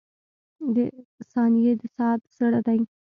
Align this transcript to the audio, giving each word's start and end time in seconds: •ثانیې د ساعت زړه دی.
•ثانیې 1.31 1.71
د 1.79 1.83
ساعت 1.95 2.21
زړه 2.37 2.59
دی. 2.67 2.79